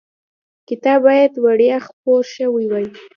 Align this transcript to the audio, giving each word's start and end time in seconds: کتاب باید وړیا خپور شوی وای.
کتاب 0.67 0.99
باید 1.07 1.33
وړیا 1.43 1.77
خپور 1.87 2.21
شوی 2.35 2.65
وای. 2.67 2.85